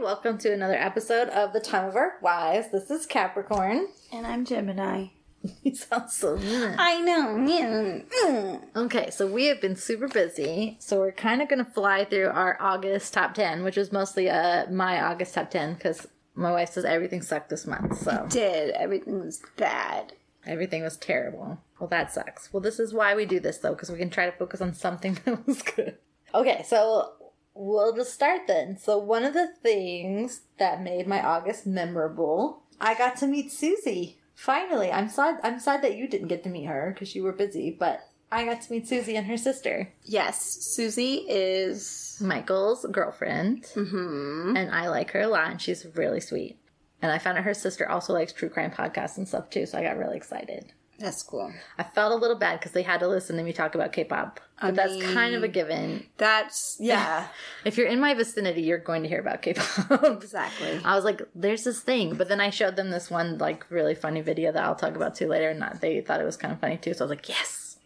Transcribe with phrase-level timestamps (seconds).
[0.00, 2.70] Welcome to another episode of The Time of Our Wives.
[2.70, 3.88] This is Capricorn.
[4.12, 5.06] And I'm Gemini.
[5.62, 6.74] You sound so mean.
[6.78, 8.04] I know.
[8.26, 8.60] mm.
[8.76, 12.28] Okay, so we have been super busy, so we're kind of going to fly through
[12.28, 16.70] our August top 10, which is mostly uh, my August top 10 because my wife
[16.70, 20.12] says everything sucked this month, so Did everything was bad.
[20.46, 21.58] everything was terrible.
[21.80, 22.52] Well, that sucks.
[22.52, 24.74] Well, this is why we do this, though, because we can try to focus on
[24.74, 25.96] something that was good.
[26.34, 27.12] Okay, so
[27.56, 28.76] we'll just start then.
[28.76, 34.18] So, one of the things that made my August memorable, I got to meet Susie.
[34.34, 35.40] Finally, I'm sad.
[35.42, 38.44] I'm sad that you didn't get to meet her because you were busy, but I
[38.44, 42.18] got to meet Susie and her sister, Yes, Susie is.
[42.20, 46.58] Michael's girlfriend, hmm and I like her a lot, and she's really sweet.
[47.02, 49.78] And I found out her sister also likes true crime podcasts and stuff too, so
[49.78, 50.72] I got really excited.
[50.98, 51.52] That's cool.
[51.78, 54.40] I felt a little bad because they had to listen to me talk about K-pop,
[54.60, 56.06] but I that's kind of a given.
[56.16, 57.28] That's yeah,
[57.64, 60.02] If you're in my vicinity, you're going to hear about K-pop.
[60.04, 60.80] exactly.
[60.84, 63.94] I was like, "There's this thing," but then I showed them this one like really
[63.94, 66.60] funny video that I'll talk about too later, and they thought it was kind of
[66.60, 66.94] funny too.
[66.94, 67.76] So I was like, "Yes!"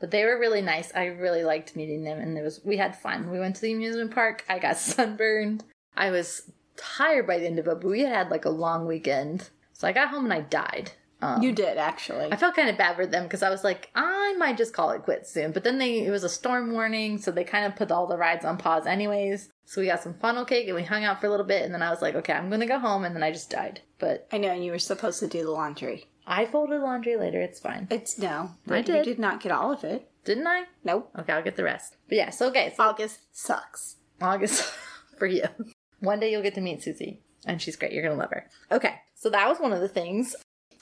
[0.00, 0.90] But they were really nice.
[0.94, 3.30] I really liked meeting them, and it was we had fun.
[3.30, 4.44] We went to the amusement park.
[4.48, 5.64] I got sunburned.
[5.96, 8.86] I was tired by the end of it, but we had had like a long
[8.86, 9.50] weekend.
[9.74, 10.92] So I got home and I died.
[11.24, 12.28] Um, You did actually.
[12.32, 14.90] I felt kind of bad for them because I was like, I might just call
[14.90, 15.52] it quits soon.
[15.52, 18.16] But then they it was a storm warning, so they kind of put all the
[18.18, 19.48] rides on pause anyways.
[19.64, 21.72] So we got some funnel cake and we hung out for a little bit, and
[21.72, 23.80] then I was like, okay, I'm gonna go home, and then I just died.
[23.98, 26.06] But I know, and you were supposed to do the laundry.
[26.26, 27.40] I folded laundry later.
[27.40, 29.04] It's fine, It's no, I you did.
[29.04, 30.08] did not get all of it.
[30.24, 30.64] didn't I?
[30.84, 31.10] Nope.
[31.18, 31.96] Okay, I'll get the rest.
[32.08, 33.96] But yeah, so okay, so August sucks.
[34.20, 34.62] August
[35.18, 35.44] for you.
[36.00, 37.92] One day you'll get to meet Susie, and she's great.
[37.92, 38.46] You're gonna love her.
[38.70, 40.34] Okay, so that was one of the things.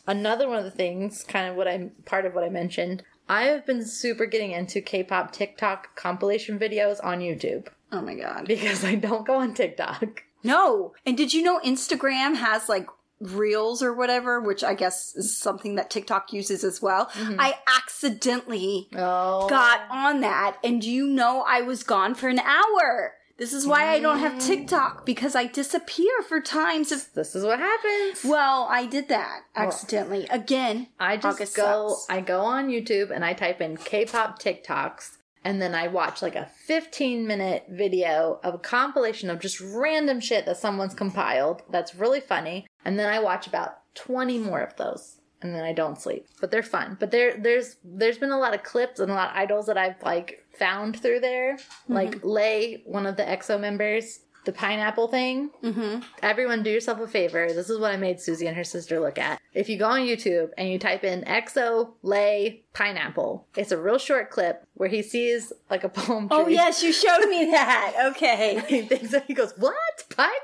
[0.07, 3.03] Another one of the things, kind of what I'm part of what I mentioned.
[3.29, 8.47] I have been super getting into K-pop TikTok compilation videos on YouTube Oh my god.
[8.49, 10.25] because I don't go on TikTok.
[10.43, 10.93] No.
[11.07, 12.87] And did you know Instagram has like
[13.21, 17.07] reels or whatever, which I guess is something that TikTok uses as well?
[17.15, 17.37] Mm-hmm.
[17.39, 23.15] I accidentally Oh, got on that and you know I was gone for an hour.
[23.43, 24.47] This is why I don't have mm.
[24.47, 28.25] TikTok because I disappear for times of this is what happens.
[28.25, 30.29] well, I did that accidentally.
[30.31, 32.07] Again, I just August go sucks.
[32.09, 36.37] I go on YouTube and I type in K-pop TikToks and then I watch like
[36.37, 41.97] a 15 minute video of a compilation of just random shit that someone's compiled that's
[41.97, 46.01] really funny and then I watch about 20 more of those and then I don't
[46.01, 46.27] sleep.
[46.41, 46.97] But they're fun.
[46.99, 49.77] But there there's there's been a lot of clips and a lot of idols that
[49.79, 51.59] I've like found through there.
[51.89, 55.51] Like Lay, one of the EXO members, the pineapple thing.
[55.63, 56.05] Mhm.
[56.23, 57.47] Everyone, do yourself a favor.
[57.53, 59.41] This is what I made Susie and her sister look at.
[59.55, 63.99] If you go on YouTube and you type in EXO Lay Pineapple, it's a real
[63.99, 66.39] short clip where he sees like a palm tree.
[66.39, 67.95] Oh yes, you showed me that.
[68.13, 68.63] Okay.
[68.69, 70.05] He thinks that he goes, What?
[70.09, 70.39] Pineapple?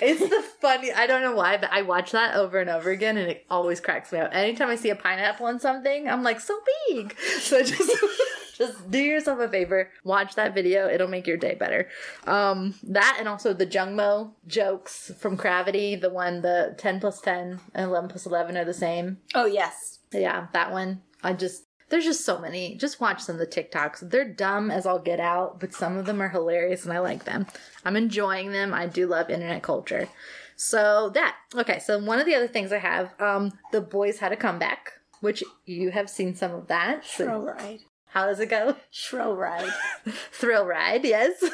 [0.00, 3.16] It's the funny I don't know why, but I watch that over and over again
[3.16, 4.30] and it always cracks me up.
[4.32, 7.16] Anytime I see a pineapple on something, I'm like, so big.
[7.40, 7.90] So just
[8.56, 11.88] just do yourself a favor, watch that video, it'll make your day better.
[12.26, 17.60] Um that and also the Jungmo jokes from CRAVITY, the one the ten plus ten
[17.74, 19.18] and eleven plus eleven are the same.
[19.34, 20.00] Oh yes.
[20.12, 21.02] Yeah, that one.
[21.22, 22.74] I just there's just so many.
[22.74, 24.08] Just watch some of the TikToks.
[24.08, 27.24] They're dumb as I'll get out, but some of them are hilarious and I like
[27.24, 27.46] them.
[27.84, 28.72] I'm enjoying them.
[28.72, 30.08] I do love internet culture.
[30.56, 34.32] So that okay, so one of the other things I have, um, the boys had
[34.32, 37.04] a comeback, which you have seen some of that.
[37.04, 37.80] So Shrill ride.
[38.06, 38.76] how does it go?
[38.90, 39.70] Shrill ride.
[40.32, 41.44] Thrill ride, yes.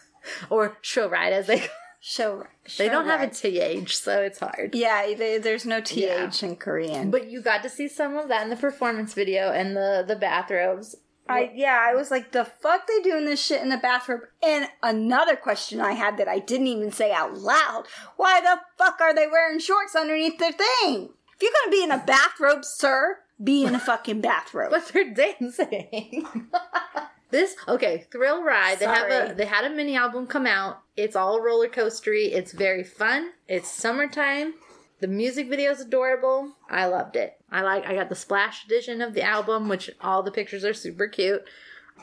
[0.48, 1.66] or show ride as they
[2.00, 2.46] Show.
[2.78, 4.74] they don't have a th, so it's hard.
[4.74, 6.30] Yeah, they, there's no th Yeah.
[6.48, 7.10] in Korean.
[7.10, 10.16] But you got to see some of that in the performance video and the the
[10.16, 10.94] bathrobes.
[11.28, 14.22] I yeah, I was like, the fuck they doing this shit in the bathroom?
[14.42, 17.84] And another question I had that I didn't even say out loud:
[18.16, 21.10] Why the fuck are they wearing shorts underneath their thing?
[21.34, 24.70] If you're gonna be in a bathrobe, sir, be in a fucking bathrobe.
[24.72, 26.26] but they're dancing.
[27.30, 28.78] this okay, Thrill Ride.
[28.78, 30.80] They have a they had a mini album come out.
[30.96, 32.32] It's all roller coastery.
[32.32, 33.32] It's very fun.
[33.46, 34.54] It's summertime.
[35.00, 36.56] The music video is adorable.
[36.68, 37.36] I loved it.
[37.50, 37.86] I like.
[37.86, 41.44] I got the splash edition of the album, which all the pictures are super cute.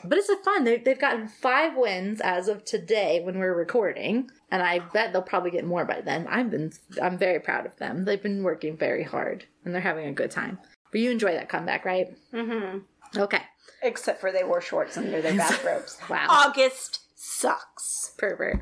[0.04, 0.64] But it's a fun.
[0.64, 5.22] They, they've gotten five wins as of today when we're recording, and I bet they'll
[5.22, 6.26] probably get more by then.
[6.28, 6.72] I've been.
[7.02, 8.04] I'm very proud of them.
[8.04, 10.58] They've been working very hard, and they're having a good time.
[10.90, 12.16] But you enjoy that comeback, right?
[12.32, 13.18] Mm-hmm.
[13.18, 13.42] Okay.
[13.86, 15.98] Except for they wore shorts under their bathrobes.
[16.10, 16.26] Wow.
[16.28, 18.12] August sucks.
[18.18, 18.60] Pervert.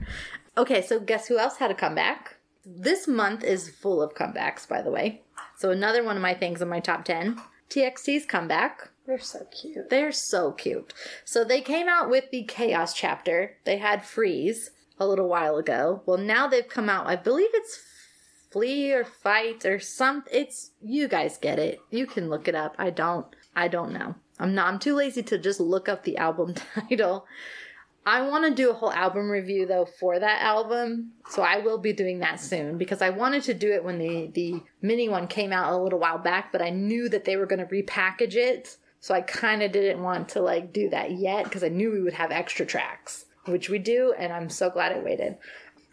[0.56, 2.36] Okay, so guess who else had a comeback?
[2.64, 5.22] This month is full of comebacks, by the way.
[5.56, 7.40] So another one of my things in my top 10.
[7.70, 8.90] TXT's comeback.
[9.06, 9.90] They're so cute.
[9.90, 10.92] They're so cute.
[11.24, 13.56] So they came out with the Chaos chapter.
[13.64, 14.70] They had Freeze.
[14.98, 16.02] a little while ago.
[16.06, 17.06] Well, now they've come out.
[17.06, 17.82] I believe it's
[18.50, 20.24] Flee or Fight or some.
[20.30, 21.80] It's you guys get it.
[21.90, 22.76] You can look it up.
[22.78, 23.26] I don't.
[23.56, 24.14] I don't know.
[24.38, 24.68] I'm not.
[24.68, 27.26] I'm too lazy to just look up the album title.
[28.06, 31.78] I want to do a whole album review though for that album, so I will
[31.78, 35.26] be doing that soon because I wanted to do it when the the mini one
[35.26, 38.34] came out a little while back, but I knew that they were going to repackage
[38.34, 41.90] it, so I kind of didn't want to like do that yet because I knew
[41.90, 45.38] we would have extra tracks, which we do, and I'm so glad I waited.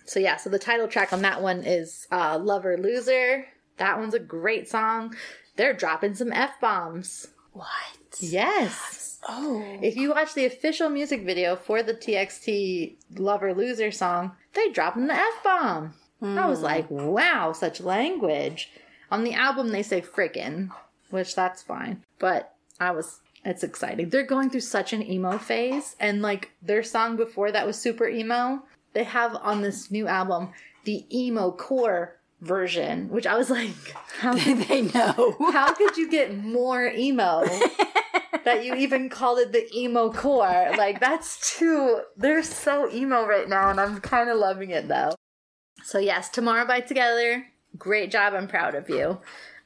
[0.06, 3.46] So yeah, so the title track on that one is uh, "Lover Loser."
[3.78, 5.16] That one's a great song.
[5.56, 7.28] They're dropping some f bombs.
[7.54, 8.01] What?
[8.20, 9.20] Yes.
[9.28, 9.64] Oh.
[9.82, 14.98] If you watch the official music video for the TXT Lover Loser song, they drop
[14.98, 15.94] in the F bomb.
[16.24, 18.70] I was like, wow, such language.
[19.10, 20.70] On the album, they say frickin',
[21.10, 22.04] which that's fine.
[22.20, 24.10] But I was, it's exciting.
[24.10, 28.08] They're going through such an emo phase, and like their song before that was super
[28.08, 28.64] emo.
[28.94, 30.50] They have on this new album
[30.84, 33.70] the emo core version, which I was like,
[34.20, 35.36] how did they know.
[35.54, 37.46] how could you get more emo
[38.46, 40.72] that you even called it the emo core?
[40.78, 45.14] Like that's too they're so emo right now and I'm kind of loving it though.
[45.84, 47.46] So yes, tomorrow by together.
[47.78, 48.34] Great job.
[48.34, 49.20] I'm proud of you.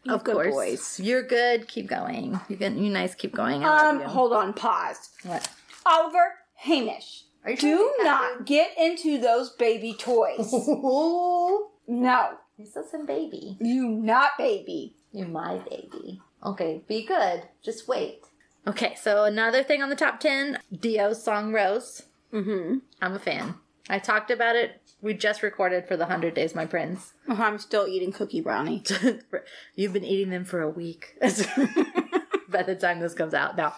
[0.08, 0.54] Of good course.
[0.54, 1.00] boys.
[1.00, 1.68] You're good.
[1.68, 2.40] Keep going.
[2.48, 3.64] You get you nice keep going.
[3.64, 4.06] I Um, you.
[4.06, 5.10] hold on, pause.
[5.24, 5.50] What?
[5.86, 7.24] Oliver Hamish.
[7.48, 10.52] You Do not get into those baby toys.
[11.88, 12.30] No.
[12.58, 13.58] This isn't baby.
[13.60, 14.96] You not baby.
[15.12, 16.22] You're my baby.
[16.44, 17.44] Okay, be good.
[17.62, 18.22] Just wait.
[18.68, 22.04] Okay, so another thing on the top 10 D.O.'s song Rose.
[22.34, 22.78] Mm-hmm.
[23.02, 23.56] I'm a fan.
[23.90, 24.82] I talked about it.
[25.02, 27.14] We just recorded for the 100 Days My Prince.
[27.28, 28.84] I'm still eating cookie brownie.
[29.76, 31.16] You've been eating them for a week
[32.50, 33.56] by the time this comes out.
[33.56, 33.76] Now,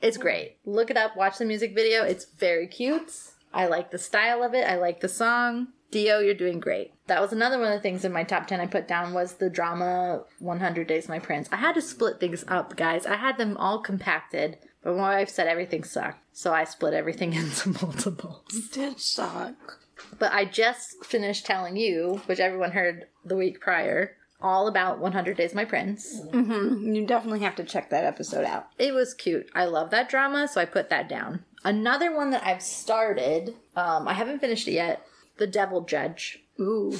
[0.00, 0.56] it's great.
[0.64, 2.02] Look it up, watch the music video.
[2.02, 3.12] It's very cute.
[3.52, 4.66] I like the style of it.
[4.66, 5.68] I like the song.
[5.90, 6.92] D.O., you're doing great.
[7.06, 9.34] That was another one of the things in my top 10 I put down was
[9.34, 11.48] the drama 100 Days My Prince.
[11.52, 13.06] I had to split things up, guys.
[13.06, 16.18] I had them all compacted, but my wife said everything sucked.
[16.32, 18.68] So I split everything into multiples.
[18.72, 19.80] Did suck.
[20.18, 25.36] But I just finished telling you, which everyone heard the week prior, all about 100
[25.36, 26.20] Days My Prince.
[26.20, 26.94] Mm-hmm.
[26.94, 28.68] You definitely have to check that episode out.
[28.78, 29.48] It was cute.
[29.54, 31.44] I love that drama, so I put that down.
[31.64, 35.04] Another one that I've started, um, I haven't finished it yet
[35.38, 36.40] The Devil Judge.
[36.60, 36.96] Ooh.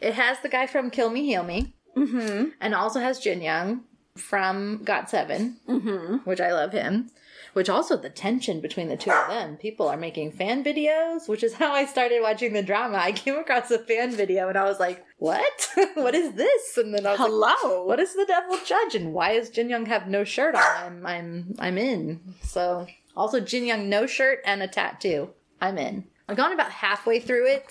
[0.00, 2.48] It has the guy from Kill Me, Heal Me, Mm-hmm.
[2.60, 3.84] and also has Jin Young
[4.16, 6.16] from Got 7 Mm-hmm.
[6.28, 7.10] which I love him.
[7.54, 9.56] Which also the tension between the two of them.
[9.56, 12.98] People are making fan videos, which is how I started watching the drama.
[12.98, 15.70] I came across a fan video and I was like, "What?
[15.94, 17.84] what is this?" And then I was like, Hello.
[17.86, 20.62] what is the devil judge and why does Jin Young have no shirt on?
[20.62, 22.20] I'm I'm I'm in.
[22.42, 22.86] So
[23.16, 25.30] also Jin Young no shirt and a tattoo.
[25.58, 26.04] I'm in.
[26.28, 27.64] I've gone about halfway through it.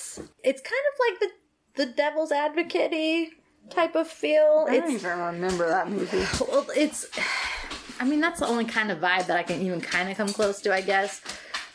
[0.43, 1.29] It's kind of like the
[1.75, 3.29] the devil's advocate
[3.69, 4.65] type of feel.
[4.69, 6.23] I don't It's even remember that movie.
[6.49, 7.05] well, it's.
[7.99, 10.27] I mean, that's the only kind of vibe that I can even kind of come
[10.27, 11.21] close to, I guess.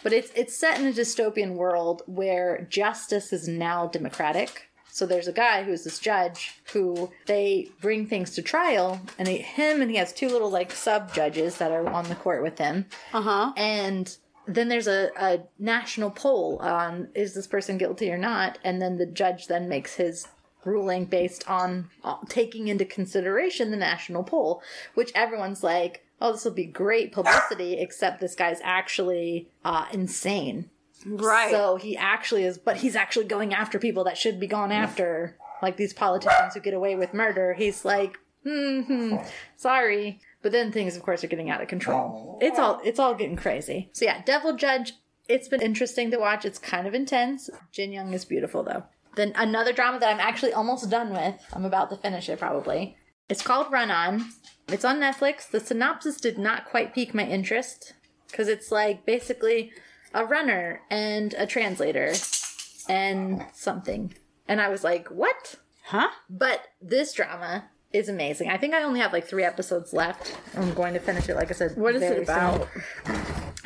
[0.02, 4.66] But it's it's set in a dystopian world where justice is now democratic.
[4.92, 9.38] So there's a guy who's this judge who they bring things to trial, and he,
[9.38, 12.58] him and he has two little like sub judges that are on the court with
[12.58, 13.52] him, Uh-huh.
[13.56, 14.16] and
[14.54, 18.98] then there's a, a national poll on is this person guilty or not, and then
[18.98, 20.28] the judge then makes his
[20.64, 24.62] ruling based on uh, taking into consideration the national poll,
[24.94, 30.68] which everyone's like, oh, this will be great publicity, except this guy's actually uh, insane.
[31.06, 31.50] Right.
[31.50, 35.36] So he actually is, but he's actually going after people that should be gone after,
[35.62, 37.54] like these politicians who get away with murder.
[37.54, 39.16] He's like, hmm,
[39.56, 40.20] sorry.
[40.42, 42.38] But then things, of course, are getting out of control.
[42.40, 43.90] It's all it's all getting crazy.
[43.92, 44.94] So yeah, Devil Judge.
[45.28, 46.44] It's been interesting to watch.
[46.44, 47.50] It's kind of intense.
[47.70, 48.82] Jin Young is beautiful though.
[49.14, 51.34] Then another drama that I'm actually almost done with.
[51.52, 52.96] I'm about to finish it probably.
[53.28, 54.24] It's called Run On.
[54.68, 55.48] It's on Netflix.
[55.48, 57.92] The synopsis did not quite pique my interest
[58.28, 59.72] because it's like basically
[60.12, 62.12] a runner and a translator
[62.88, 64.14] and something.
[64.48, 65.56] And I was like, what?
[65.90, 66.08] huh?
[66.28, 68.48] But this drama is amazing.
[68.48, 70.36] I think I only have like three episodes left.
[70.56, 71.76] I'm going to finish it, like I said.
[71.76, 72.68] What is it about?
[73.04, 73.16] soon.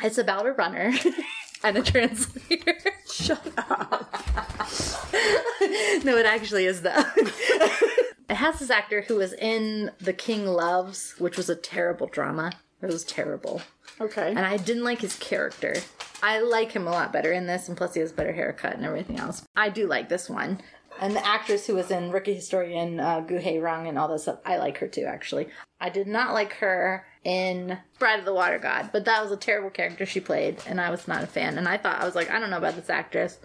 [0.03, 0.93] It's about a runner
[1.63, 2.75] and a translator.
[3.11, 4.11] Shut up.
[6.03, 7.03] no, it actually is though.
[7.17, 12.51] it has this actor who was in The King Loves, which was a terrible drama.
[12.81, 13.61] It was terrible.
[14.01, 14.29] Okay.
[14.29, 15.75] And I didn't like his character.
[16.21, 18.85] I like him a lot better in this, and plus he has better haircut and
[18.85, 19.43] everything else.
[19.55, 20.59] I do like this one.
[20.99, 24.39] And the actress who was in Rookie Historian, uh, Goo Hae-ryung, and all this stuff,
[24.45, 25.47] I like her too, actually.
[25.79, 29.37] I did not like her in Bride of the Water God, but that was a
[29.37, 31.57] terrible character she played, and I was not a fan.
[31.57, 33.39] And I thought, I was like, I don't know about this actress.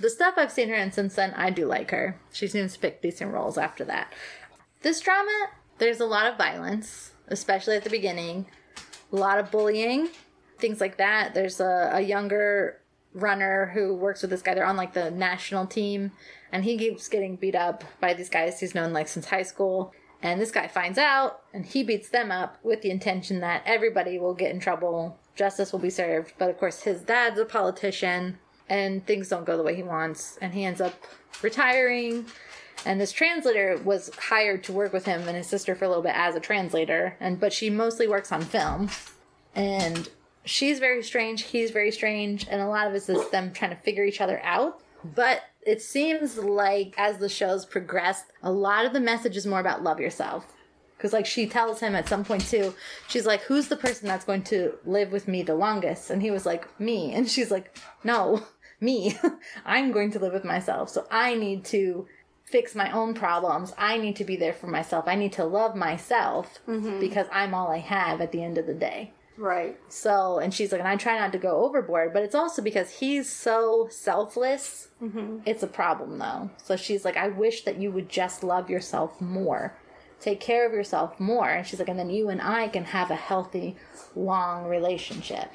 [0.00, 2.18] The stuff I've seen her in since then, I do like her.
[2.32, 4.12] She seems to pick decent roles after that.
[4.82, 8.46] This drama, there's a lot of violence, especially at the beginning.
[9.12, 10.08] A lot of bullying,
[10.58, 11.34] things like that.
[11.34, 12.80] There's a, a younger
[13.14, 14.54] runner who works with this guy.
[14.54, 16.12] They're on like the national team,
[16.52, 19.92] and he keeps getting beat up by these guys he's known like since high school.
[20.22, 24.18] And this guy finds out, and he beats them up with the intention that everybody
[24.18, 26.32] will get in trouble, justice will be served.
[26.38, 30.38] But of course, his dad's a politician, and things don't go the way he wants,
[30.40, 30.94] and he ends up
[31.42, 32.26] retiring.
[32.86, 36.02] And this translator was hired to work with him and his sister for a little
[36.02, 38.88] bit as a translator, and but she mostly works on film.
[39.54, 40.08] And
[40.44, 43.82] she's very strange, he's very strange, and a lot of it is them trying to
[43.82, 44.80] figure each other out.
[45.04, 49.60] But it seems like as the shows progress, a lot of the message is more
[49.60, 50.46] about love yourself.
[50.96, 52.74] Because, like, she tells him at some point, too,
[53.08, 56.08] she's like, Who's the person that's going to live with me the longest?
[56.08, 57.12] And he was like, Me.
[57.14, 58.46] And she's like, No,
[58.80, 59.18] me.
[59.66, 60.88] I'm going to live with myself.
[60.88, 62.06] So I need to
[62.44, 63.74] fix my own problems.
[63.76, 65.06] I need to be there for myself.
[65.06, 67.00] I need to love myself mm-hmm.
[67.00, 69.12] because I'm all I have at the end of the day.
[69.36, 69.78] Right.
[69.88, 72.90] So, and she's like, and I try not to go overboard, but it's also because
[72.90, 74.88] he's so selfless.
[75.02, 75.38] Mm-hmm.
[75.44, 76.50] It's a problem, though.
[76.62, 79.76] So she's like, I wish that you would just love yourself more,
[80.20, 81.48] take care of yourself more.
[81.48, 83.76] And she's like, and then you and I can have a healthy,
[84.14, 85.50] long relationship.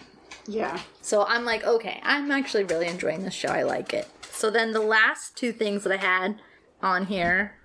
[0.46, 0.80] Yeah.
[1.02, 3.50] So I'm like, okay, I'm actually really enjoying this show.
[3.50, 4.08] I like it.
[4.32, 6.42] So then the last two things that I had
[6.82, 7.56] on here,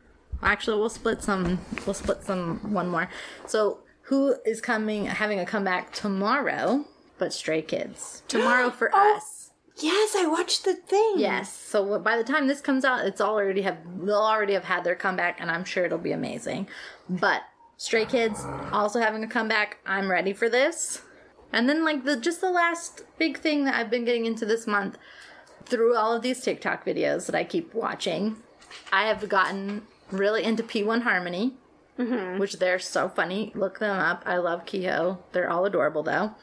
[0.43, 1.61] actually, we'll split some.
[1.87, 3.09] We'll split some one more.
[3.47, 6.85] So who is coming, having a comeback tomorrow?
[7.19, 9.17] But Stray Kids tomorrow for Oh.
[9.17, 9.51] us.
[9.79, 11.15] Yes, I watched the thing.
[11.17, 11.53] Yes.
[11.53, 14.95] So by the time this comes out, it's already have they'll already have had their
[14.95, 16.69] comeback, and I'm sure it'll be amazing.
[17.09, 17.43] But
[17.77, 19.79] Stray Kids also having a comeback.
[19.85, 21.03] I'm ready for this.
[21.53, 24.67] And then like the just the last big thing that I've been getting into this
[24.67, 24.97] month
[25.67, 28.37] through all of these TikTok videos that I keep watching,
[28.93, 29.83] I have gotten
[30.13, 31.55] really into P1 Harmony,
[31.97, 33.53] which they're so funny.
[33.55, 34.23] Look them up.
[34.27, 35.19] I love Keeho.
[35.33, 36.35] They're all adorable though.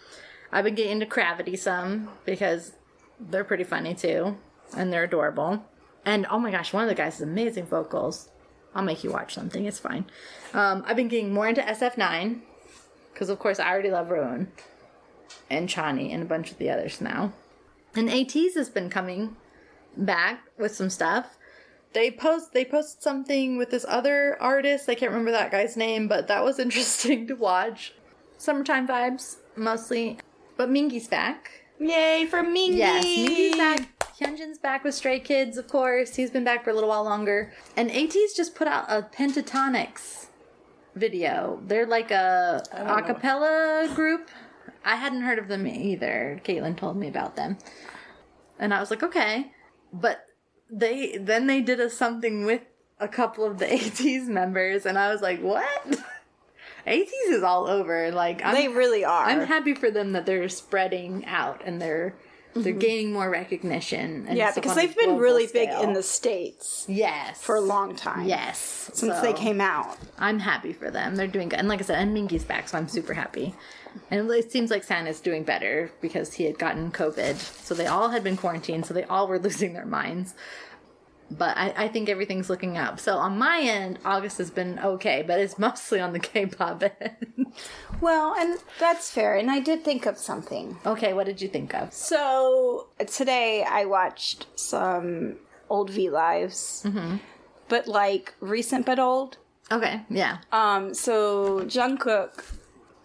[0.52, 2.74] I've been getting into CRAVITY some because
[3.20, 4.38] they're pretty funny too,
[4.76, 5.64] and they're adorable.
[6.06, 8.30] And oh my gosh, one of the guys has amazing vocals.
[8.74, 9.66] I'll make you watch something.
[9.66, 10.06] It's fine.
[10.54, 12.42] Um, I've been getting more into SF9
[13.14, 14.48] because, of course, I already love Rowoon
[15.50, 17.34] and Chani and a bunch of the others now.
[17.96, 19.36] And ATEEZ has been coming
[19.98, 21.38] back with some stuff.
[21.94, 24.88] They post they posted something with this other artist.
[24.90, 27.94] I can't remember that guy's name, but that was interesting to watch.
[28.38, 30.18] Summertime vibes mostly,
[30.58, 31.66] but Mingi's back.
[31.80, 32.78] Yay for Mingi.
[32.78, 34.02] Yes, Mingi's back.
[34.20, 36.16] Hyunjin's back with Stray Kids, of course.
[36.16, 37.52] He's been back for a little while longer.
[37.76, 40.28] And ATEEZ just put out a Pentatonix
[40.96, 41.60] video.
[41.66, 44.30] They're like a a cappella group.
[44.86, 46.40] I hadn't heard of them either.
[46.44, 47.58] Caitlin told me about them.
[48.60, 49.52] And I was like, okay.
[49.92, 50.26] But
[50.72, 52.62] they then they did a something with
[53.00, 55.86] a couple of the ATEEZ members and I was like, what?
[56.88, 58.12] ATEEZ is all over.
[58.12, 59.26] Like I'm They really are.
[59.26, 62.16] I'm happy for them that they're spreading out and they're
[62.56, 64.00] they're gaining more recognition.
[64.00, 64.36] And Mm-hmm.
[64.38, 68.28] yeah, because they've been really big in the States yes for a long time.
[68.28, 69.98] yes Since So, they came out.
[70.20, 71.16] I'm happy for them.
[71.16, 73.56] They're doing good, and like I said, and Mingi's back, so I'm super happy.
[74.10, 78.10] And it seems like Santa's doing better because he had gotten COVID, so they all
[78.10, 80.34] had been quarantined, so they all were losing their minds.
[81.38, 83.00] But I, I think everything's looking up.
[83.00, 87.54] So on my end, August has been okay, but it's mostly on the K-pop end.
[88.02, 89.36] Well, and that's fair.
[89.36, 90.78] And I did think of something.
[90.86, 91.94] okay, what did you think of?
[91.94, 95.36] So today I watched some
[95.70, 96.86] old V lives,
[97.70, 99.38] but like recent but old.
[99.72, 100.40] Okay, yeah.
[100.52, 102.44] Um, so Jungkook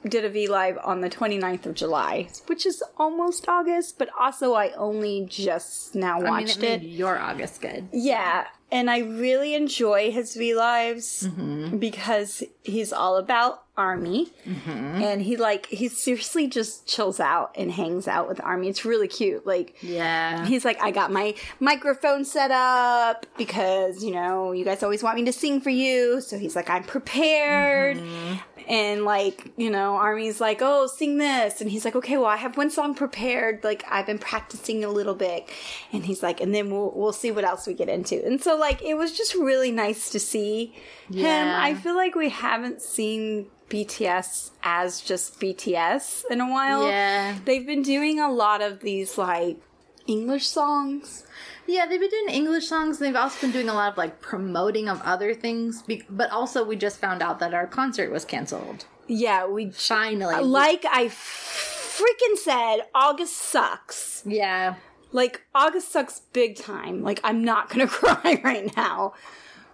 [0.08, 4.54] did a V live on the 29th of July, which is almost August, but also
[4.54, 6.86] I only just now I mean, watched it made it.
[6.86, 7.88] your August good.
[7.92, 11.78] Yeah, and I really enjoy his V lives mm-hmm.
[11.78, 14.70] because he's all about army, mm-hmm.
[15.02, 18.68] and he like he seriously just chills out and hangs out with army.
[18.68, 19.46] It's really cute.
[19.46, 20.46] Like Yeah.
[20.46, 25.16] he's like, I got my microphone set up because you know you guys always want
[25.16, 26.20] me to sing for you.
[26.20, 27.98] So he's like, I'm prepared.
[27.98, 28.55] Mm-hmm.
[28.68, 31.60] And like, you know, Army's like, oh, sing this.
[31.60, 33.62] And he's like, okay, well, I have one song prepared.
[33.62, 35.48] Like, I've been practicing a little bit.
[35.92, 38.24] And he's like, and then we'll, we'll see what else we get into.
[38.24, 40.74] And so, like, it was just really nice to see
[41.12, 41.48] him.
[41.48, 46.86] I feel like we haven't seen BTS as just BTS in a while.
[46.88, 47.36] Yeah.
[47.44, 49.60] They've been doing a lot of these, like,
[50.06, 51.24] English songs.
[51.66, 52.98] Yeah, they've been doing English songs.
[52.98, 55.82] They've also been doing a lot of like promoting of other things.
[56.08, 58.86] But also, we just found out that our concert was canceled.
[59.08, 60.34] Yeah, we Finally.
[60.34, 64.22] Uh, like I freaking said, August sucks.
[64.26, 64.76] yeah.
[65.12, 67.02] Like August sucks big time.
[67.02, 69.14] Like I'm not gonna cry right now,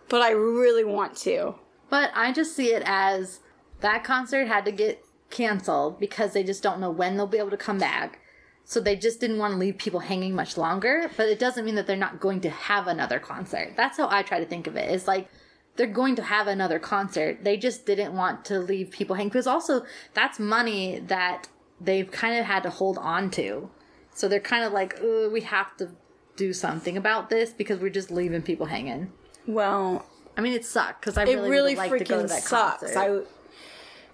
[0.08, 1.54] but I really want to.
[1.90, 3.40] But I just see it as
[3.80, 7.50] that concert had to get canceled because they just don't know when they'll be able
[7.50, 8.20] to come back.
[8.64, 11.10] So they just didn't want to leave people hanging much longer.
[11.16, 13.74] But it doesn't mean that they're not going to have another concert.
[13.76, 14.90] That's how I try to think of it.
[14.90, 15.28] It's like
[15.76, 17.44] they're going to have another concert.
[17.44, 21.48] They just didn't want to leave people hanging because also that's money that
[21.80, 23.70] they've kind of had to hold on to.
[24.14, 25.90] So they're kind of like, we have to
[26.36, 29.12] do something about this because we're just leaving people hanging.
[29.46, 32.28] Well, I mean, it sucked because I really, really would like to go to freaking
[32.28, 32.94] that sucks.
[32.94, 32.98] concert.
[32.98, 33.20] I,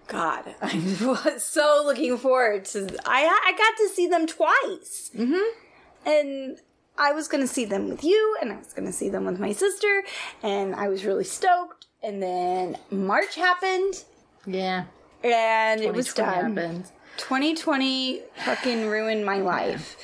[0.09, 2.81] God, I was so looking forward to.
[3.07, 6.09] I I got to see them twice, mm-hmm.
[6.09, 6.59] and
[6.97, 9.27] I was going to see them with you, and I was going to see them
[9.27, 10.03] with my sister,
[10.43, 11.87] and I was really stoked.
[12.03, 14.05] And then March happened,
[14.47, 14.85] yeah,
[15.23, 16.57] and it was 2020 done.
[16.57, 16.93] happened.
[17.19, 19.97] 2020 fucking ruined my life.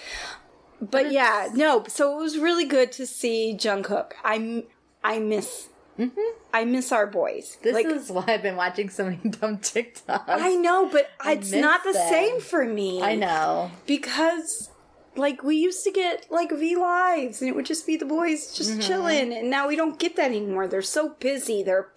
[0.81, 1.85] But, it's- yeah, no.
[1.89, 4.13] So it was really good to see Jungkook.
[4.23, 4.65] I
[5.03, 5.69] I miss.
[6.53, 7.59] I miss our boys.
[7.63, 10.25] This like is why I've been watching so many dumb TikToks.
[10.29, 12.09] I know, but I it's not the them.
[12.11, 13.03] same for me.
[13.03, 13.71] I know.
[13.87, 14.71] because
[15.17, 18.53] like we used to get like V lives, and it would just be the boys
[18.53, 18.81] just Mm-hmm.
[18.81, 20.67] chilling, and now we don't get that anymore.
[20.67, 21.63] They're so busy.
[21.63, 21.89] They're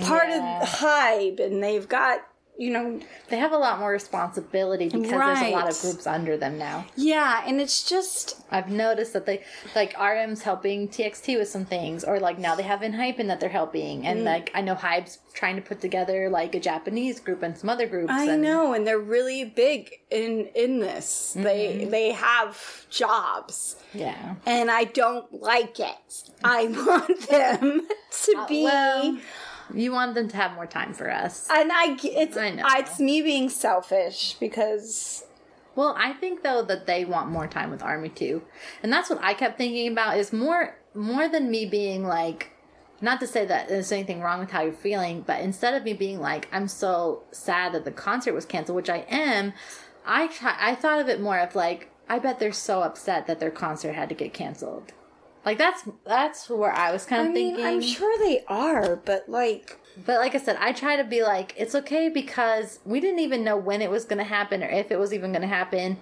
[0.00, 0.62] part Yeah.
[0.62, 2.20] of hype, and they've got
[2.58, 3.00] you know
[3.30, 6.86] They have a lot more responsibility because there's a lot of groups under them now.
[6.96, 9.44] yeah, and it's just I've noticed that they
[9.76, 13.48] like RM's helping TXT with some things, or like now they have Hypen that they're
[13.48, 14.06] helping, Mm.
[14.06, 17.70] and like I know HYBE's trying to put together like a Japanese group and some
[17.70, 18.10] other groups.
[18.12, 21.34] I and, know, and they're really big in in this.
[21.34, 21.90] They Mm-hmm.
[21.90, 23.76] they have jobs.
[23.94, 24.34] Yeah.
[24.46, 26.12] And I don't like it.
[26.42, 27.86] I want them
[28.24, 29.18] to be Uh, Well,
[29.74, 31.48] you want them to have more time for us.
[31.50, 32.64] and I, it's, I know.
[32.66, 35.24] it's me being selfish because
[35.74, 38.42] Well, I think though that they want more time with Army too,
[38.82, 40.16] and that's what I kept thinking about.
[40.18, 42.50] Is more more than me being like,
[43.00, 45.92] not to say that there's anything wrong with how you're feeling, but instead of me
[45.92, 49.52] being like, I'm so sad that the concert was canceled, which I am,
[50.04, 53.38] I try, I thought of it more of like, I bet they're so upset that
[53.38, 54.92] their concert had to get canceled.
[55.44, 57.66] Like that's that's where I was kind I of mean, thinking.
[57.66, 61.54] I'm sure they are, but like But like I said, I try to be like,
[61.56, 64.90] it's okay because we didn't even know when it was going to happen or if
[64.90, 65.98] it was even going to happen.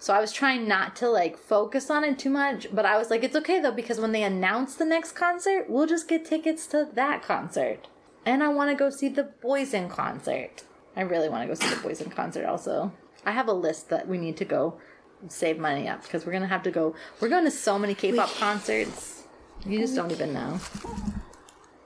[0.00, 2.68] So I was trying not to like focus on it too much.
[2.72, 5.86] But I was like, it's okay though because when they announce the next concert, we'll
[5.86, 7.88] just get tickets to that concert.
[8.26, 10.64] And I want to go see the Boys in concert.
[10.96, 12.92] I really want to go see the Boys in concert also.
[13.24, 14.78] I have a list that we need to go
[15.26, 16.94] save money up because we're to have to go.
[17.20, 19.24] We're going to so many K pop concerts.
[19.66, 20.60] You just don't even know.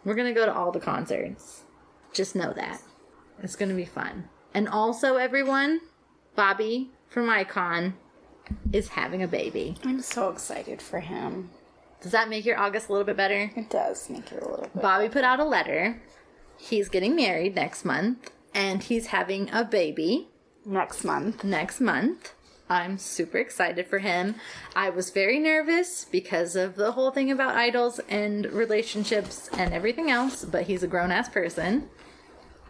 [0.05, 1.63] We're gonna go to all the concerts.
[2.13, 2.83] Just know that.
[3.43, 4.29] It's gonna be fun.
[4.53, 5.81] And also, everyone,
[6.37, 7.95] Bobby from iKON
[8.73, 9.77] is having a baby.
[9.85, 11.51] I'm so excited for him.
[12.03, 13.51] Does that make your August a little bit better?
[13.57, 14.83] It does make it a little bit.
[14.83, 16.03] Bobby put out a letter.
[16.59, 20.29] He's getting married next month, and he's having a baby
[20.67, 21.43] Next month.
[21.45, 22.35] next month.
[22.73, 24.35] I'm super excited for him.
[24.75, 30.11] I was very nervous because of the whole thing about idols and relationships and everything
[30.11, 31.91] else, but he's a grown ass person.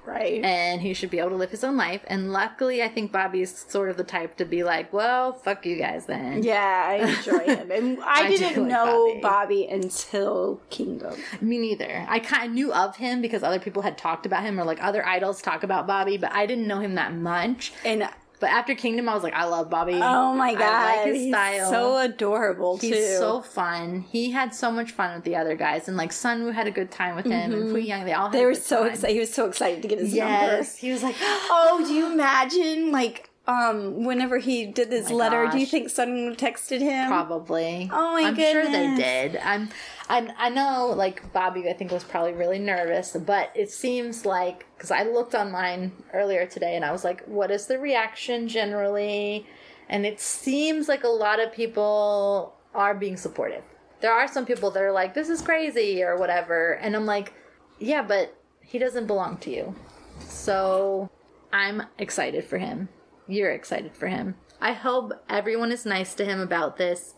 [0.04, 0.42] Right.
[0.44, 2.00] and he should be able to live his own life.
[2.08, 5.76] And luckily, I think Bobby's sort of the type to be like, well, fuck you
[5.78, 6.42] guys then.
[6.42, 7.70] yeah, I enjoy him.
[7.70, 9.68] And I, I didn't like know Bobby.
[9.68, 9.68] Bobby.
[9.68, 11.14] until Kingdom.
[11.40, 12.04] Me neither.
[12.08, 14.82] I kind of knew of him because other people had talked about him or like
[14.82, 17.72] other idols talk about Bobby, but I didn't know him that much.
[17.84, 18.08] And
[18.42, 19.94] But after Kingdom, I was like, I love Bobby.
[19.94, 21.70] oh my god, I like his he's style.
[21.70, 23.16] so adorable He's too.
[23.16, 24.04] so fun.
[24.10, 26.90] He had so much fun with the other guys, and like Sunwoo had a good
[26.90, 27.72] time with him, and mm-hmm.
[27.72, 28.04] Fu Young.
[28.04, 29.14] They all had they were so excited.
[29.14, 30.32] He was so excited to get his number.
[30.32, 35.16] Yes, he was like, Oh, do you imagine like um whenever he did this Oh
[35.16, 37.08] letter, do you think someone texted him?
[37.08, 37.90] Probably.
[37.92, 39.36] Oh my I'm sure they did.
[39.38, 39.68] I'm,
[40.08, 40.30] I'm.
[40.38, 44.90] I know, like Bobby, I think was probably really nervous, but it seems like because
[44.92, 49.46] I looked online earlier today and I was like, "What is the reaction generally?"
[49.88, 53.64] And it seems like a lot of people are being supportive.
[54.00, 57.32] There are some people that are like, "This is crazy" or whatever, and I'm like,
[57.80, 59.74] "Yeah, but he doesn't belong to you."
[60.20, 61.10] So
[61.52, 62.88] I'm excited for him.
[63.26, 64.36] You're excited for him.
[64.60, 67.14] I hope everyone is nice to him about this.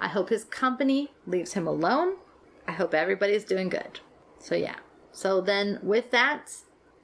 [0.00, 2.16] I hope his company leaves him alone.
[2.66, 4.00] I hope everybody's doing good.
[4.38, 4.76] So, yeah.
[5.12, 6.50] So, then with that,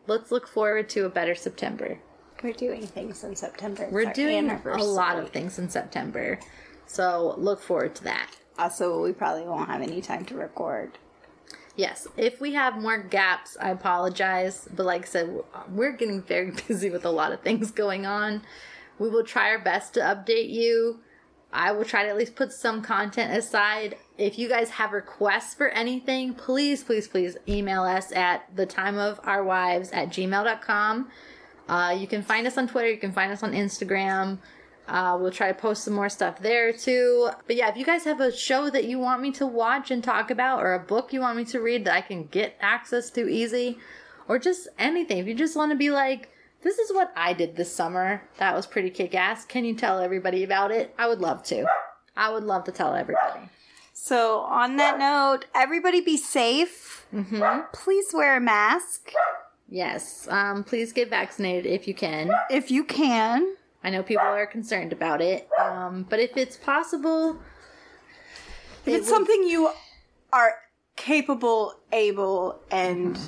[0.06, 1.98] let's look forward to a better September.
[2.42, 3.84] We're doing things in September.
[3.84, 6.38] It's We're doing a lot of things in September.
[6.86, 8.36] So, look forward to that.
[8.58, 10.98] Also, we probably won't have any time to record.
[11.80, 14.68] Yes, if we have more gaps, I apologize.
[14.76, 18.42] But like I said, we're getting very busy with a lot of things going on.
[18.98, 21.00] We will try our best to update you,
[21.52, 23.96] I will try to at least put some content aside.
[24.16, 28.98] If you guys have requests for anything, please, please, please email us at the time
[28.98, 31.08] of our wives at gmail.com.
[31.68, 34.38] Uh, you can find us on Twitter, you can find us on Instagram.
[34.90, 37.30] Uh, we'll try to post some more stuff there too.
[37.46, 40.02] But yeah, if you guys have a show that you want me to watch and
[40.02, 43.08] talk about, or a book you want me to read that I can get access
[43.10, 43.78] to easy,
[44.26, 46.30] or just anything, if you just want to be like,
[46.62, 48.22] this is what I did this summer.
[48.38, 49.44] That was pretty kick ass.
[49.44, 50.92] Can you tell everybody about it?
[50.98, 51.66] I would love to.
[52.16, 53.48] I would love to tell everybody.
[53.92, 57.06] So, on that note, everybody be safe.
[57.14, 57.60] Mm-hmm.
[57.72, 59.12] Please wear a mask
[59.70, 60.26] Yes.
[60.28, 62.30] Um, please get vaccinated if you can.
[62.50, 63.54] if you can.
[63.82, 65.48] I know people are concerned about it.
[65.58, 67.38] Um, but if it's possible,
[68.84, 69.70] If it's something you
[70.32, 70.54] are
[70.96, 73.18] capable, able, and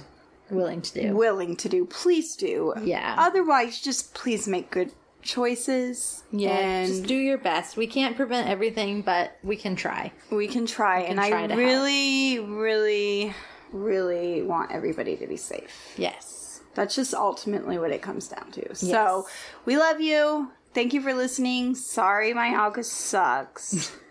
[0.51, 1.17] willing to do.
[1.17, 2.75] willing to do, please do.
[2.83, 3.15] Yeah.
[3.19, 6.25] Otherwise, just please make good choices.
[6.33, 6.51] Yeah.
[6.51, 7.77] And just do your best.
[7.77, 10.13] We can't prevent everything, but we can try.
[10.31, 11.01] we can try.
[11.01, 13.33] and try I to really, really,
[13.73, 15.95] really want everybody to be safe.
[15.97, 16.41] Yes.
[16.75, 18.75] That's just ultimately what it comes down to.
[18.75, 19.27] So
[19.65, 20.51] we love you.
[20.75, 21.75] Thank you for listening.
[21.75, 23.93] Sorry, my August sucks.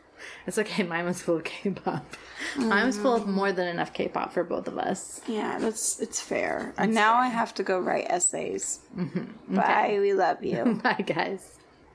[0.48, 0.84] It's okay.
[0.84, 2.16] Mine was full of K-pop.
[2.58, 5.22] Mine was full of more than enough K-pop for both of us.
[5.28, 6.74] yeah, that's it's fair.
[6.78, 8.80] and now I have to go write essays.
[8.96, 9.56] Mm-hmm.
[9.56, 9.98] Bye.
[10.00, 10.80] We love you.
[10.84, 11.58] Bye, guys.